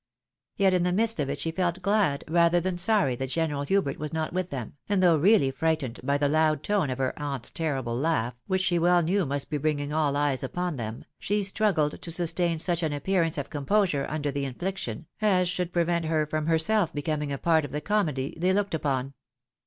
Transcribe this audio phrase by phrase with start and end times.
[0.55, 3.99] Yet in the midst of it she felt glad, rather than sorry, that General Hubert
[3.99, 7.51] was not with them; and though really frightened by the loud tone of her aunt's
[7.51, 12.01] terrible laiigh, which she well knew must be bringing all eyes upon them, she struggled
[12.01, 16.47] to sustain such an appearance of composure under the infliction, as should prevent her from
[16.47, 19.13] herself becoming a part of the comedy they looked upon.